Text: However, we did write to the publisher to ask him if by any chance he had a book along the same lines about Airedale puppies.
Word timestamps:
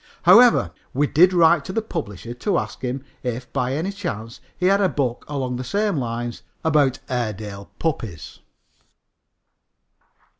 However, 0.23 0.71
we 0.95 1.05
did 1.05 1.31
write 1.31 1.63
to 1.65 1.71
the 1.71 1.83
publisher 1.83 2.33
to 2.33 2.57
ask 2.57 2.81
him 2.81 3.03
if 3.21 3.53
by 3.53 3.73
any 3.75 3.91
chance 3.91 4.41
he 4.57 4.65
had 4.65 4.81
a 4.81 4.89
book 4.89 5.23
along 5.27 5.57
the 5.57 5.63
same 5.63 5.97
lines 5.97 6.41
about 6.63 6.97
Airedale 7.07 7.69
puppies. 7.77 8.39